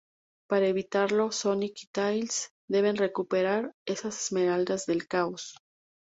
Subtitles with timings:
[0.49, 5.57] Para evitarlo, Sonic y Tails deben recuperar esas Esmeraldas del Caos.